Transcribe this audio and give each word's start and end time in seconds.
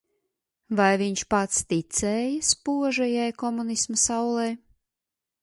Vai 0.77 0.87
viņš 1.01 1.23
pats 1.33 1.59
ticēja 1.73 2.41
spožajai 2.49 3.29
komunisma 3.45 4.01
saulei? 4.07 4.51